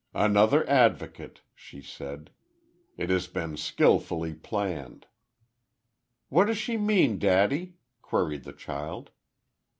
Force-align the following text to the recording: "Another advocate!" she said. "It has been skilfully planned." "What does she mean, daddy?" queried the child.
"Another 0.15 0.67
advocate!" 0.67 1.41
she 1.53 1.79
said. 1.79 2.31
"It 2.97 3.11
has 3.11 3.27
been 3.27 3.55
skilfully 3.55 4.33
planned." 4.33 5.05
"What 6.29 6.45
does 6.45 6.57
she 6.57 6.75
mean, 6.75 7.19
daddy?" 7.19 7.75
queried 8.01 8.43
the 8.43 8.53
child. 8.53 9.11